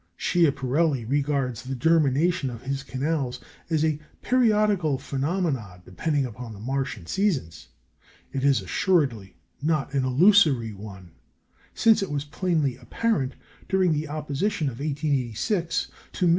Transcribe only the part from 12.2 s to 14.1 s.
plainly apparent, during the